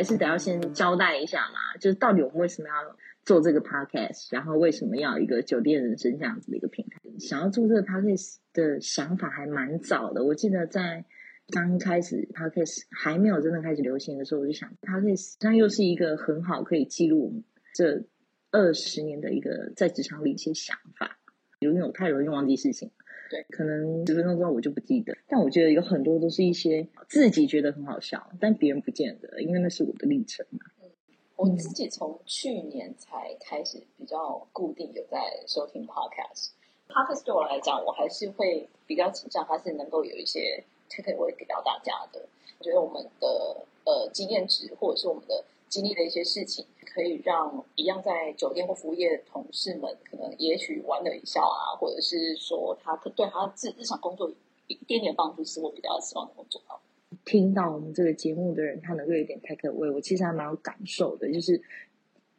[0.00, 6.98] 还是得要先交代一下嘛，就是到底我们为什么要做这个 podcast，然后为什么要一个酒店人生这样子的一个平台？
[7.18, 11.04] 想要做这个 podcast 的想法还蛮早的，我记得在
[11.48, 17.44] 刚开始 podcast 还没有真的开始流行的时候，我就想 podcast 这样又是一个很好可以记录我们
[17.74, 18.02] 这
[18.50, 21.18] 二十年的一个在职场里一些想法，
[21.58, 22.90] 因为我太容易忘记事情。
[23.30, 30.58] 对，可能十分钟之后我就不记得，但我觉得有很多都是一些自己觉得很好笑，但别人不见得，因为那是我的历程嘛。
[30.82, 30.90] 嗯，
[31.36, 36.48] 我自己从去年才开始比较固定有在收听 podcast。
[36.88, 42.20] podcast 对我来讲，我还是会比较倾向它是能够有一些 takeaway 给到大家的。
[42.58, 45.44] 我觉得我们的呃经验值或者是我们的。
[45.70, 54.30] 经历的一些事情，可以让一样在酒店或服务业的同事们，可能也许玩了一笑啊，或者是说他对他自日常工作
[54.66, 56.78] 一点点帮助，是我比较希望能够做到。
[57.24, 61.62] 听到我们这个节目的人，他能够有点 take away，我其实还蛮有感受的，就是。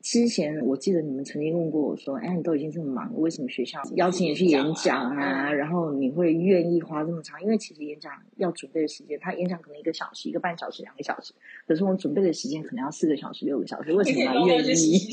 [0.01, 5.49] 之前我记得你们曾经问过我说：“哎，你都已经这么忙了，为什么学校邀请你去演讲啊？
[5.49, 7.39] 嗯、然后你会愿意花这么长？
[7.41, 11.33] 因为其实演讲要准备的时间，他演讲可能一个小时、一个半小时、两个小时，
[11.67, 13.93] 可是我们准备的时间可能要四个小时、六个小时。
[13.93, 14.97] 为什么要愿意？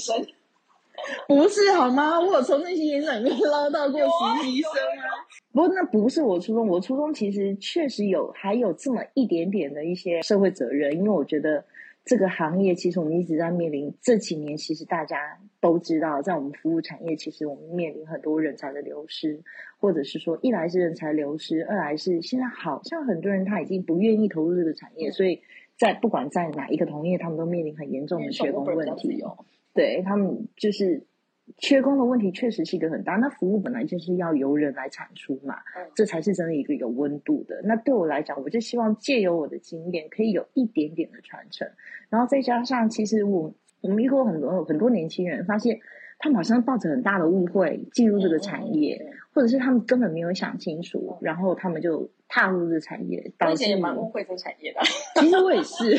[1.28, 2.19] 不是好吗？
[2.19, 5.05] 我有从那些演讲里面捞到过实习生啊。
[5.53, 11.62] 不过那不是我初衷，我初衷其实确实有还有这么一点点的一些社会责任，因为我觉得。”
[12.09, 19.42] 这个行业其实我们一直在面临，这几年其实大家都知道，在我们服务产业，其实我们面临很多人才的流失，
[19.78, 25.42] 或者是说，一来是人才流失，二来是现在好像很多人他已经不愿意投入这个产业，所以
[25.77, 29.22] 在不管在哪一个同业，他们都面临很严重的缺工问题。
[29.75, 31.06] 对，他们就是。
[31.57, 35.57] 缺工的问题确实是一个很大，那服务本来就是要由人来产出嘛，
[35.95, 37.61] 这才是真的一个有温度的。
[37.65, 41.67] 那对我来讲，我就希望借由我的经验，可以有一点点的传承，
[42.11, 45.81] 然后再加上，其实我我们遇过很多很多年轻人，发现。
[46.19, 53.33] 他们好像抱着很大的误会进入这个产业，嗯、或者是他们根本没有想清楚，嗯、然后他们就踏入这个产业。
[53.39, 54.81] 当时也蛮误会这个产业的，
[55.21, 55.97] 其实我也是，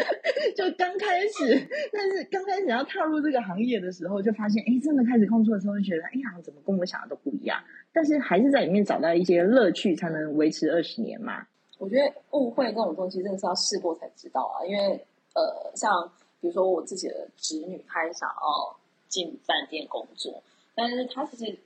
[0.56, 7.58] 就刚开始，但是刚开始要踏入这个行业的时候，就发现，哎，真的开始工作的时候，就觉得，哎呀，怎么跟我想的都不一样？
[7.92, 11.46] 但是还是在里面找到一些乐趣，才能维持二十年嘛。
[11.78, 15.92] 我觉得误会这种东西真的是要试过才知道啊，因为呃，像
[16.40, 18.77] 比如说我自己的侄女，她也想要。
[19.08, 20.42] 进饭店工作，
[20.74, 21.58] 但是他其实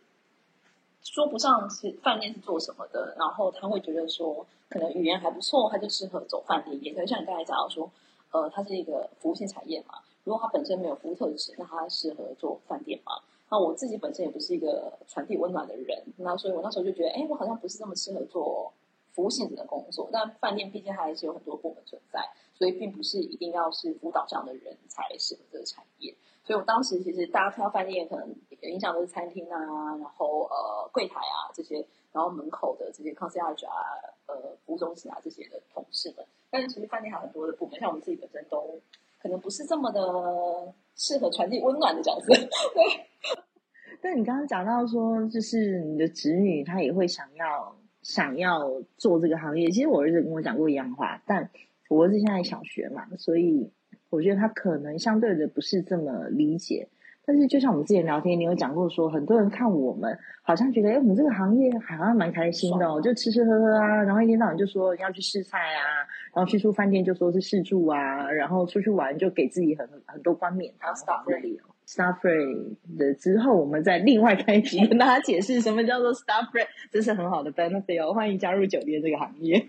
[1.02, 6.94] 说不上是饭店是做什么的，然后他会觉得说，可能语言还不错，他就适合走饭店业。
[6.94, 7.90] 可是像你刚才讲到说，
[8.30, 13.12] 呃，他是一个服务性产业嘛，如果他本身没有服务特质，那他适合做饭店嘛？
[13.50, 18.72] 那我自己本身也不是一个传递温暖的人，那所以我那时候就觉得，哎，我好像不是这么适合做
[19.12, 20.08] 服务性质的工作。
[20.12, 22.20] 但饭店毕竟还是有很多部门存在，
[22.54, 26.14] 所以并不是一定要是辅导这样的人才适合这个产业。
[26.44, 33.74] 所以我当时其实大家看到饭店，可能印象都是餐厅啊，然后呃柜台啊这些，然后门口的这些 concierge 啊，
[34.26, 34.34] 呃
[34.66, 36.26] 服务中心啊这些的同事们。
[36.50, 38.80] 但是其实饭店还有很多的部门，像我们自己本身都
[39.20, 42.34] 可能不是这么的适合传递温暖的角色。
[42.34, 43.06] 对。
[44.02, 49.70] 但你刚刚讲到说，就是你的侄女她也会想要想要做这个行业。
[49.70, 51.48] 其实我儿子跟我讲过一样话，但
[51.88, 53.70] 我儿子现在小学嘛，所以。
[54.12, 56.86] 我觉得他可能相对的不是这么理解，
[57.24, 66.04] 但是就像我们之前聊天，你有讲过说，很多人看我们好像觉得，哎，我们这个行业好像蛮开心的哦，就吃吃喝喝啊，然后一天到晚就说要去试菜啊，
[66.34, 71.62] 然后去住饭店就说是试住啊，然后出去玩就给自己很很多冠冕堂皇的理由。
[71.64, 79.66] Staff rate 的之后，我们再另外开一集跟大家解释什么叫做 Starfree，这是很好的 benefit 哦，欢迎加入酒店这个行业。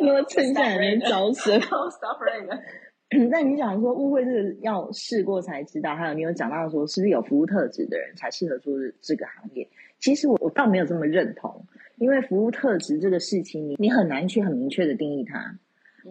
[0.00, 2.60] 那么趁现在还没招生，Staff rate。
[3.28, 9.68] 那你想说误会这个要试过才知道，还有你有讲到说是不是有服务特质的人才适合做这个行业？
[9.98, 11.66] 其实我我倒没有这么认同，
[11.96, 15.58] 因为服务特质这个事情，你你很难去很明确的定义它。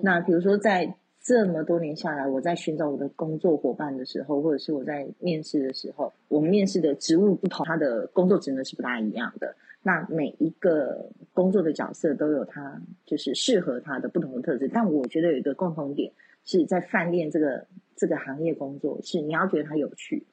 [0.04, 9.56] 那比如说在这么多年下来，我在寻找我的工作伙伴的时候，或者是我在面试的时候，我们面试的职务不同，他的工作职能是不大一样的。
[9.84, 16.12] 那每一个工作的角色都有他就是适合他的不同的特质，但我觉得有一个共同点。
[16.46, 20.26] 是在饭店这个这个行业工作，是你要觉得它有趣，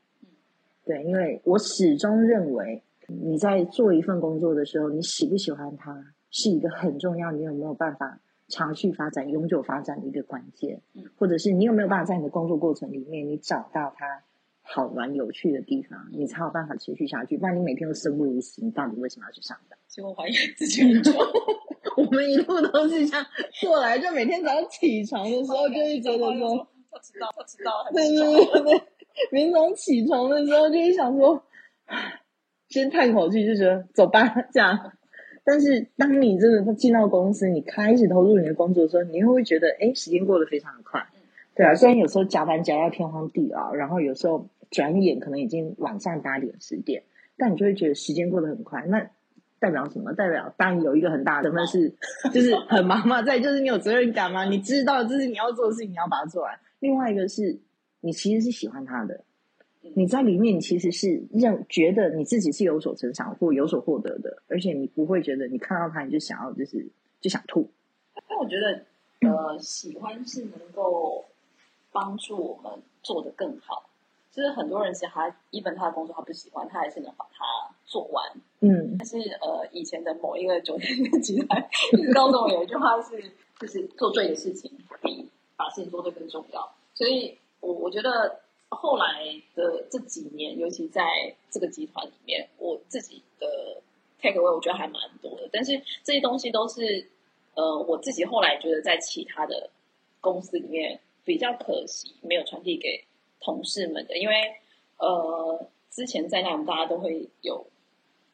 [0.84, 8.18] 对，因为我始终认为你在做一份工作的时候，你喜不喜欢它是一个很重要，你有没有办法
[8.48, 10.81] 长续发展、永久发展的一个关键，
[11.16, 14.22] 或者是你有没有办法在你的工作过程里面，你找到它
[14.62, 17.37] 好玩有趣的地方，你才有办法持续下去。
[17.38, 19.78] 不然你每天都生不如死，你到底为什么要去上班？
[19.88, 21.14] 所以我怀疑自己很重。
[21.96, 23.26] 我们一路都是这样
[23.62, 26.56] 过来，就每天早上起床的时候，就会觉得说，
[26.90, 28.82] 不知道，不知道，对对对对，
[29.32, 31.43] 明早起床的时候就会想说，
[32.69, 34.93] 先叹口气，就觉得走吧，这样。
[35.48, 41.06] 但是当你真的进到公司，你开始投入你的工作的时候，你又会觉得，哎，时间过得非常的快？
[41.54, 47.04] 对啊，虽然有时候加班加到天荒地老，然后有时候转眼可能已经晚上八点十点，
[47.38, 48.84] 但你就会觉得时间过得很快。
[48.88, 49.08] 那
[49.60, 50.12] 代表什么？
[50.14, 51.94] 代表当然有一个很大的成分是，
[52.32, 56.58] 就是很忙嘛，再就是你有责任感嘛，你知道这是你要做的事情，你要把它做完。
[56.81, 57.56] 另外一个是
[58.00, 59.22] 你其实是喜欢他的。
[59.94, 66.86] 你在里面，你其实是认觉得你自己是有所成长或有所获得的，而且你不会觉得你看到他你就想要就是
[67.20, 67.70] 就想吐。
[68.28, 71.24] 但我觉得，呃，喜欢是能够
[71.92, 73.88] 帮助我们做得更好。
[74.32, 77.44] 就是很多人其实他一本他的工作他不喜欢，他还是能把它
[77.84, 78.24] 做完。
[78.60, 83.22] 嗯，但是呃，以前的某一个酒店集团一直告诉我有一句话是，
[83.58, 84.70] 就是做对的事情
[85.02, 86.70] 比把事情做得更重要。
[86.94, 88.40] 所以我我觉得。
[88.76, 89.25] 后来
[89.55, 91.02] 的这几年，尤其在
[91.50, 93.82] 这个集团里面，我自己的
[94.20, 95.49] take away 我觉得还蛮多的。
[95.52, 97.08] 但是这些东西都是
[97.55, 99.70] 呃，我自己后来觉得在其他的
[100.20, 103.05] 公司里面比较可惜，没有传递给
[103.40, 104.17] 同事们的。
[104.17, 104.34] 因为
[104.99, 107.67] 呃，之前在那我们大家都会有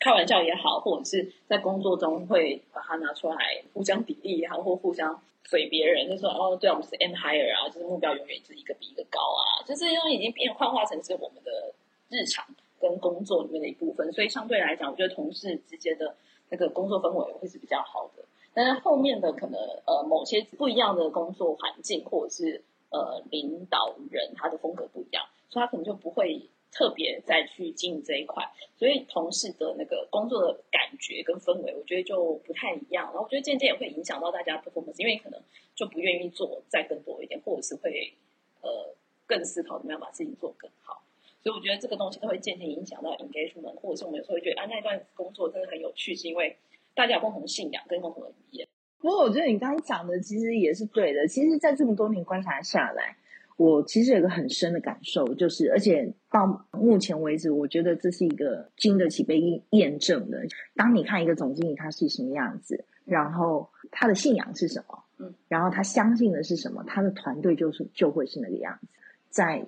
[0.02, 5.22] 开玩笑也好，或者是在工作中会把它拿出来互相砥砺也好，或互相。
[5.50, 11.74] 怼别人就说哦，对，我们是 M higher 啊，就是目标永远是一个比一个高啊，就这些东西已经变幻化成是我们的
[12.08, 12.42] 日常
[12.80, 16.14] 跟工作里面的一部分，所以相对来讲，我觉得同事之间的
[16.48, 18.24] 那个工作氛围会是比较好的。
[18.54, 26.48] 但是后面的可能呃某些不一样的工作环境，或者是呃领导人他的风格不一样，所以他可能就不会。
[26.72, 28.42] 特别再去经营这一块，
[28.78, 33.04] 所以同事的那个工作的感觉跟氛围，我觉得就不太一样。
[33.04, 35.38] 然后我觉得渐渐也会影响到大家的 performance，因为可能
[35.74, 38.14] 就不愿意做再更多一点，或者是会
[38.62, 38.94] 呃
[39.26, 41.02] 更思考怎么样把事情做更好。
[41.42, 46.56] 所以我觉得这个东西都会渐渐影响到 engagement，或者是我们有时候会觉得啊那一段工作真的很有趣，是因为
[46.94, 48.66] 大家有共同信仰跟共同的语言。
[48.98, 51.28] 不过我觉得你刚刚讲的其实也是对的。
[51.28, 53.16] 其实，在这么多年观察下来。
[53.56, 60.42] 我其实有个很深的感受，就是而且到目前为止，我觉得这是一个经得起被验证的。
[60.74, 68.88] 当你看一个总经理他是什么样子，然后他的信仰是什么，嗯，然后他相信的是什么，他的团队就是就会是那个样子。
[69.28, 69.64] 在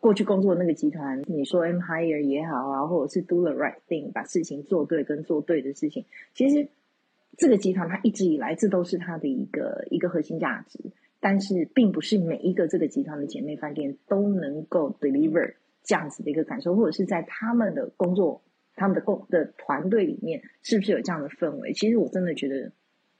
[0.00, 6.04] 过去工作的那个集团，你说 M hire 也好啊，或者是 do the right thing，把事情做对跟做对的事情，
[6.34, 6.68] 其实
[7.36, 10.78] 这个集团它一直以来这都是它的一个一个核心价值。
[11.20, 18.40] 但是，并不是每一个这个集团的姐妹饭店都能够 deliver 这样子的一个感受，或者是在他们的工作、
[18.76, 21.72] 他们的工的团队里面，是不是有这样的氛围？
[21.72, 22.70] 其实我真的觉得，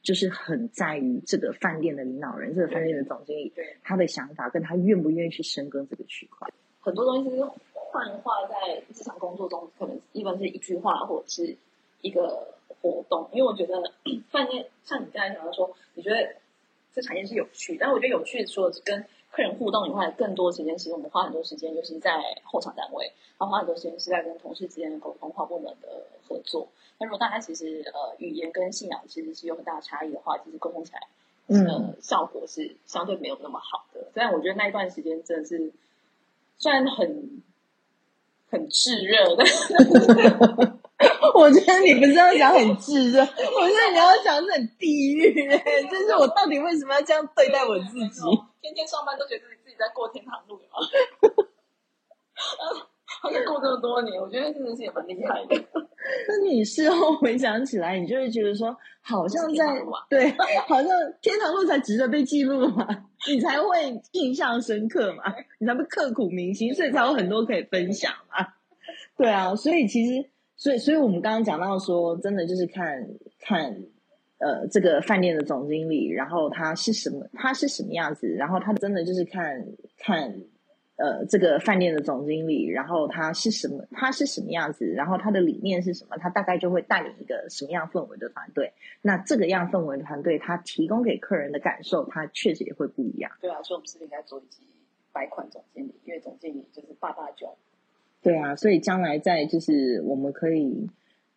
[0.00, 6.48] 就是很在于这个饭店的领导人、这个饭店的总经理，对他的想法跟他愿不愿意去深耕这个区块。
[6.78, 7.42] 很多东西是
[7.72, 11.56] 幻化在日常工作中，可能一般是一句话或者是
[12.02, 12.46] 一个
[12.80, 13.28] 活动。
[13.32, 13.82] 因为我觉得
[14.30, 16.16] 饭店像你刚才讲的说，你觉得。
[16.92, 26.68] 这产业是有趣，但是我觉得有趣的除了跟客人互动以外，更多时间其实我们花很多时间，尤其是在后场单位，然后花很多时间是在跟同事之间的沟通、跨部门的合作。
[26.98, 31.06] 那如果大家其实呃语言跟信仰其实是有很大的差异的话，其实沟通起来，
[31.48, 34.08] 呃，效果是相对没有那么好的。
[34.12, 35.72] 虽然我觉得那一段时间真的是，
[36.58, 37.42] 虽然很
[38.50, 39.44] 很炙热的。
[41.38, 48.20] 我觉得你不是要讲很炙热，我觉得你要讲是很地狱，欸，就是我到底为什么要这样对待我自己？
[48.60, 50.62] 天天上班都觉得自己自己在过天堂路吗？
[53.22, 55.64] 好像过这么多年，我觉得真的是也蛮厉害的。
[56.28, 59.64] 那你事后回想起来，你就会觉得说，好像在
[60.10, 60.30] 对，
[60.66, 60.88] 好像
[61.22, 62.86] 天堂路才值得被记录嘛，
[63.28, 65.22] 你才会印象深刻嘛，
[65.60, 68.46] 你才会刻骨铭心，所以才有很多可以分享嘛。
[69.16, 70.28] 对啊，所以其实。
[70.58, 73.80] 所以，所以我们刚刚讲到说，真的就是看看，
[74.38, 79.64] 呃，这个饭店的总经理，然后他是什么，他是什么样子，然后他真的就是看
[79.98, 80.34] 看，
[80.96, 88.72] 呃，这个饭店的总经理，然后他是什么，他是什么样子，然后他的理念是什么，他大概就会带领一个什么样氛围的团队。
[89.00, 93.30] 那这个样氛围的团队，他提供给客人的感受，他确实也会不一样。
[93.40, 94.64] 对啊，所以我们是应该做一集
[95.12, 95.94] 百款总经理？
[96.04, 97.48] 因为总经理就是爸爸囧。
[98.22, 100.88] 对啊，所以将来在就是我们可以，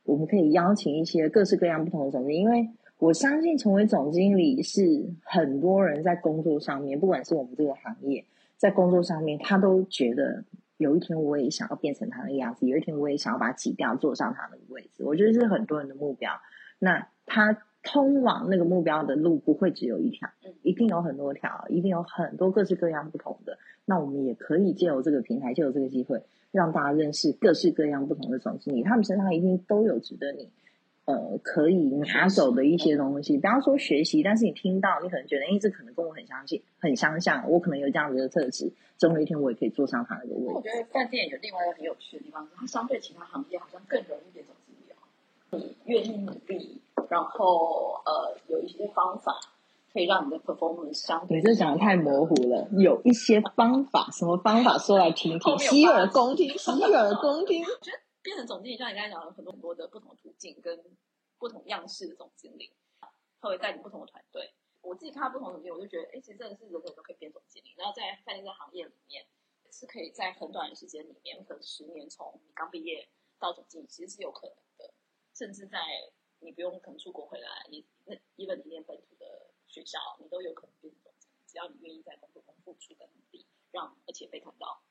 [0.03, 4.81] 我们可以邀请一些各式各样不同的总经理，因为我相信成为总经理是
[5.23, 8.25] 很多人在工作上面，不管是我们这个行业，
[8.57, 10.43] 在工作上面，他都觉得
[10.77, 15.03] 有一天我也想要变成他的样子，有一天我也想要把他挤掉，坐上他的位置。
[15.03, 16.31] 我觉得是很多人的目标。
[16.79, 20.29] 那他通往那个目标的路不会只有一条，
[20.63, 23.57] 一定有很多条，一定有很多各式各样不同的。
[23.85, 30.49] 那我们也可以借由这个平台，借由这个机会，让大家认识各式各样不同的总经理，他们身上一定都有值得你。
[31.05, 40.45] 呃，可以拿走的一些东西，不要说学习，但是你听到，你可能觉得，哎，这可能跟我很相信，很相像，我可能有这样子的特质，总有一天我也可以坐上他的位置。
[40.53, 45.65] 我觉得饭店有另外一个很有趣的地方，它相对其他行业好像更容易变总经理。
[45.65, 46.79] 你愿意努力，
[47.09, 49.33] 然后呃，有一些方法
[49.93, 51.37] 可以让你的 performance 相对。
[51.37, 57.63] 你这讲的太模糊了，有一些方法，什么方法说来听听， 洗耳恭听，洗耳恭听。
[57.67, 60.79] 我觉得变成总经理，像你刚才讲了很多很多的不同途径跟
[61.37, 62.71] 不同样式的总经理，
[63.39, 64.53] 他会带领不同的团队。
[64.81, 67.73] 我自己看到不同的总经理，我就觉得，哎，其实真的是人人都可以变总经理。
[67.75, 69.25] 然后在饭店这行业里面，
[69.71, 73.07] 是可以在很短的时间里面，可能十年从你刚毕业
[73.39, 74.93] 到总经理，其实是有可能的。
[75.33, 75.79] 甚至在
[76.39, 79.20] 你不用可能出国回来，你那 even 你念本土的
[79.71, 81.29] 学校，你都有可能变成总裁。
[81.47, 84.81] 只要你愿意在工作中付出的努力，让而且被看到。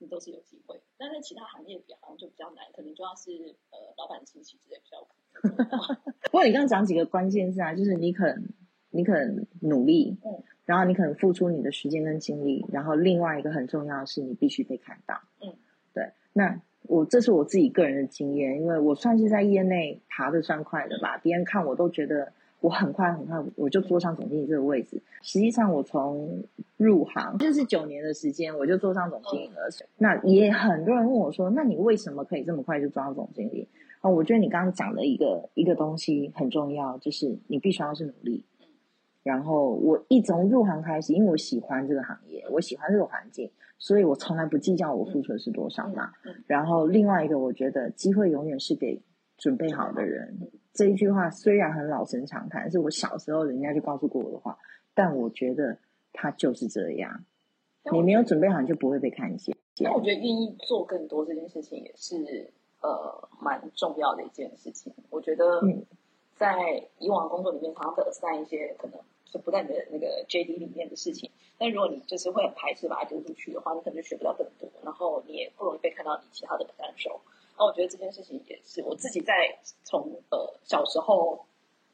[0.00, 3.32] 你都是有机会，但在其他行业比好像就比较难，可能就要是
[3.70, 5.56] 呃老板亲戚之类比较可能。
[6.22, 8.48] 不过你刚刚讲几个关键字啊，就是你可能
[8.90, 15.56] 你可能努力，嗯，然后你可能付出你的时间跟精力，然后另外一个很重要的是你必须被看到，嗯，
[15.92, 16.12] 对。
[16.32, 22.32] 那我这是我自己个人的经验，因为我算是在业内爬的算快的吧，嗯，别人看我都觉得。
[22.60, 25.00] 我很快很快我就坐上总经理这个位置。
[25.22, 26.42] 实际上，我从
[26.76, 29.68] 入行就是九年的时间，我就坐上总经理了。
[29.98, 33.68] 那也很多人问我说：“那你为什么可以这么快就做到总经理？”
[34.00, 38.44] 啊，我觉得你刚刚讲的一个一个东西很重要，就是你必须要是努力。
[39.22, 46.12] 然后我一从入行开始，因为我喜欢这个行业，我喜欢这个环境，所以我从来不计较我付出的是多少嘛。
[46.46, 49.02] 然后另外一个，我觉得机会永远是给
[49.36, 50.38] 准备好的人。
[50.72, 54.56] 这一句话虽然很老生常谈，是我小时候人家就告诉过我的话，
[54.94, 55.78] 但我觉得
[56.12, 57.24] 他就是这样。
[57.90, 59.56] 你没有准备好，你就不会被看见。
[59.80, 64.92] 那我觉得愿意做更多这件事情也是呃蛮重要的一件事情。
[65.10, 65.62] 我觉得
[66.36, 77.18] 在以往工作里面，常常会 assign 一些可能是不在你的那个 JD 里面的事情，但如果你就是会很排斥把它丢出去的话，你可能就学不到更多，然后你也不容易被看到你其他的 potential。
[77.58, 80.00] 那我觉得这件事情也是我自己在从
[80.30, 81.44] 呃小时候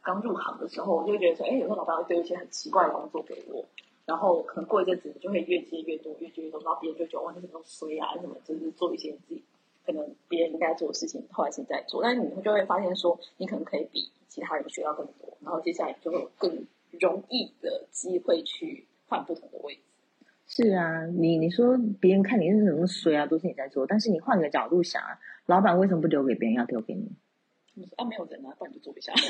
[0.03, 3.65] 刚入行的时候，我就会觉得说，哎，有时候老板会丢一些很奇怪的工作给我，
[4.05, 8.13] 然后可能过一阵子你就会越接越多，越接越多，然后别人就觉得哇，你怎么衰啊？
[8.21, 9.43] 什么就是做一些自己
[9.87, 16.67] 可能别人应该做的事情，后来现在做，但是你就会发现说，你可能可以比其他人学到更多，然后接下来就会有更
[17.01, 19.81] 容易的机会去换不同的位置。
[20.47, 25.19] 是啊，你你说别人看你是什么衰啊，都是你在做，但是你换个角度想啊。
[25.47, 27.11] 老板为什么不留给别人，要丢给你？
[27.97, 29.13] 啊，没有人啊，不然就做一下。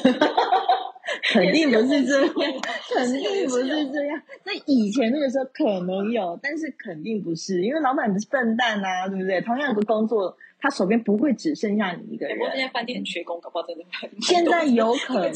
[1.31, 2.35] 肯定不是这样，
[2.95, 4.21] 肯定不是这样。
[4.45, 9.41] 那以前那个时候可能有，但是肯定不是，因为老板不是笨蛋啊，对不对？
[9.41, 12.37] 同样一个工作，他手边不会只剩下你一个人。
[12.53, 14.11] 现在饭店很缺工，搞不好真的很。
[14.21, 15.31] 现在有可能。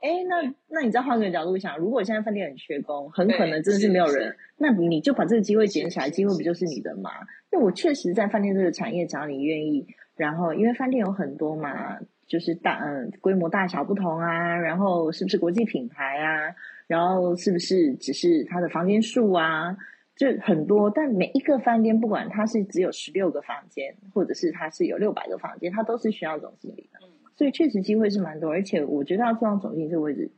[0.00, 7.10] 哎，那那你再换个角度想，如果现在饭店很缺工，很可能真的是没有人，那你就把这个机会捡起来，机会不就是你的吗？
[7.52, 9.86] 因为我确实在饭店这个产业，只要你愿意。
[10.16, 16.54] 然后，因为饭店有很多嘛，就是大嗯规模大小不同啊，然后是不是国际品牌啊，
[16.86, 19.76] 然后是不是只是它的房间数啊，
[20.14, 20.90] 就很多。
[20.90, 27.00] 但每一个饭店，不管它是只有十六个房间，或者是它是有六百个房间，它都是需要总经理的。
[27.34, 30.30] 所以确实机会是蛮多，而且我觉得要做到总经理这个位置，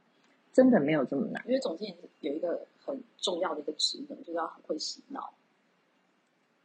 [0.52, 1.42] 真的没有这么难。
[1.46, 5.34] 因为总经理有一个很重要的一个职能，就是要很会洗脑。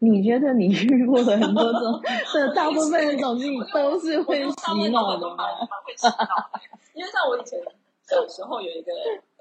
[0.01, 2.01] 你觉得你遇过的很多种
[2.33, 5.45] 的大部分的总经理都是会洗脑的吗？
[5.85, 6.49] 会洗脑，
[6.93, 7.59] 因为像我以前
[8.03, 8.93] 小时候有一个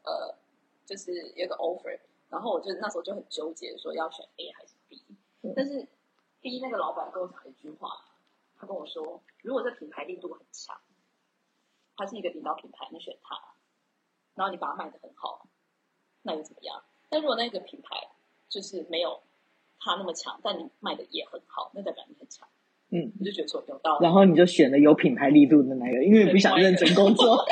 [0.02, 0.34] 呃，
[0.84, 1.96] 就是有一个 offer，
[2.28, 5.00] 然后我就那时候就很纠结，说要选 A 还是 B。
[5.54, 5.86] 但是
[6.40, 7.90] B 那个老板跟我讲一句话，
[8.58, 10.76] 他跟我说，如果这品牌力度很强，
[11.96, 13.36] 它是一个领导品牌，你选它，
[14.34, 15.46] 然后你把它卖的很好，
[16.22, 16.82] 那又怎么样？
[17.08, 18.08] 但如果那个品牌
[18.48, 19.22] 就是没有。
[19.80, 22.48] 他那么强，但你卖的也很好，那代表你很强。
[22.90, 24.04] 嗯，你就觉得说有道理。
[24.04, 27.36] 然后你就选了有品牌力度的那个，因为不想认真工作。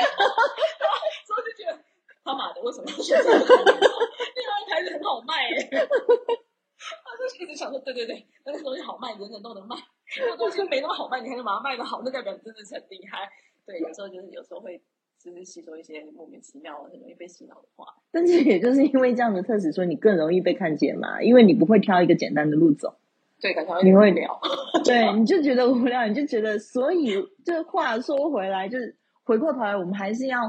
[1.25, 1.77] 所以就觉得
[2.23, 3.37] 他妈的为什么要选这个？
[3.45, 5.69] 另外一台子很好卖耶。
[5.69, 9.75] 他就一直想说，对对对，那个东西好卖，人人都能卖。
[10.19, 13.29] 那个东西没那么好卖，你还能把它卖的好，那代表你真的是很厉害。
[13.65, 14.81] 对，有时候就是有时候会。
[15.19, 21.21] 就是吸收一些莫名其妙、很容易被洗脑的话，但是也就是因为这样的特质，所以你更容易被看见嘛。
[21.21, 22.95] 因为你不会挑一个简单的路走，
[23.41, 24.39] 对，感觉你会聊，
[24.85, 30.39] 对，你就觉得无聊，你就觉得，所以这话说回来，就是回过头来，我们还是要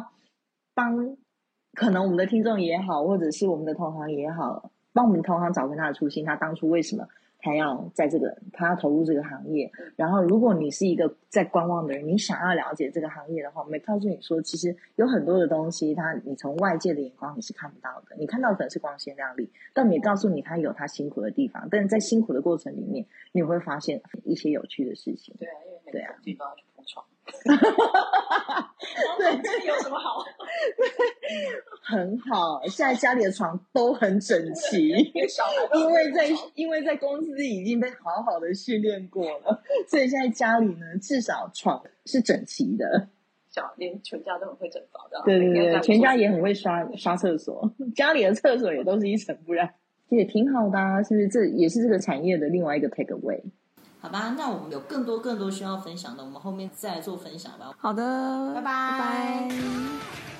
[0.74, 1.16] 帮
[1.74, 7.06] 可能我们的听众也好，或者是我们的同行也好，帮我们同行找回他的初心，他当初为什么？
[7.38, 9.70] 他要在这个，他要投入这个行业。
[9.96, 18.16] 然后，如果你是一个在观望的人，你想要了解这个行业的话，我们告诉你说，其实有很多的东西，他你从外界的眼光你是看不到的。
[18.16, 21.68] 你看到的可能是光鲜亮丽，但没告诉你他有他辛苦的地方。
[21.70, 25.34] 但是在辛苦的过程里面，你会发现一些有趣的事情。
[25.38, 27.04] 对啊，因为每个地方要去铺床。
[29.18, 30.24] 对，这有什么好？
[31.82, 43.08] 很好，现在家里的床都很整齐，因为在因为在公司已经被好好的训练过了，所以现在家里呢，至少床是整齐的。
[43.50, 49.74] 小连全家都很会整房的，对对对，全家也很会刷刷厕所，家里的厕所也都是一尘不染，
[50.10, 51.28] 也挺好的啊，是不是？
[51.28, 53.42] 这也是这个产业的另外一个 take away。
[54.00, 57.72] 好吧，那我们有更多更多需要分享的，我们后面再来做分享吧。
[57.78, 58.62] 好的，拜拜。
[58.62, 60.37] 拜拜。